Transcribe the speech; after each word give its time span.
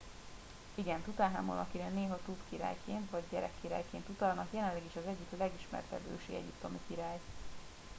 igen! 0.75 1.01
tutanhamon 1.01 1.57
akire 1.57 1.87
néha 1.87 2.19
tut 2.25 2.39
király”-ként 2.49 3.09
vagy 3.09 3.23
gyerekkirály”-ként 3.31 4.09
utalnak 4.09 4.47
jelenleg 4.51 4.81
is 4.87 4.95
az 4.95 5.05
egyik 5.05 5.37
legismertebb 5.37 6.01
ősi 6.19 6.33
egyiptomi 6.35 6.79
király 6.87 7.19